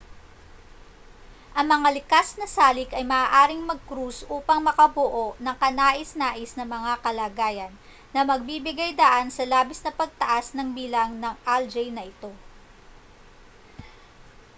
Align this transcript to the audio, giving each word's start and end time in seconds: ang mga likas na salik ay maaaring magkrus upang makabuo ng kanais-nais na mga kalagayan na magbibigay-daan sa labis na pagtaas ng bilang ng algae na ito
ang 1.57 1.67
mga 1.77 1.89
likas 2.01 2.29
na 2.39 2.47
salik 2.57 2.89
ay 2.93 3.05
maaaring 3.13 3.61
magkrus 3.71 4.17
upang 4.37 4.57
makabuo 4.65 5.27
ng 5.43 5.53
kanais-nais 5.61 6.51
na 6.57 6.65
mga 6.75 6.91
kalagayan 7.05 7.73
na 8.13 8.21
magbibigay-daan 8.31 9.27
sa 9.31 9.43
labis 9.53 9.79
na 9.85 9.93
pagtaas 10.01 10.47
ng 10.57 10.69
bilang 10.79 11.11
ng 11.21 11.35
algae 11.55 11.89
na 11.93 12.03
ito 12.11 12.31